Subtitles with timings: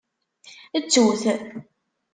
[0.83, 1.23] Ttu-t.